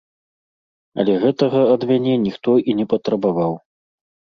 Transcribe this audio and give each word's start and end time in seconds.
Але 1.03 1.13
гэтага 1.25 1.61
ад 1.75 1.81
мяне 1.93 2.19
ніхто 2.25 2.59
і 2.69 2.79
не 2.83 2.91
патрабаваў. 2.97 3.53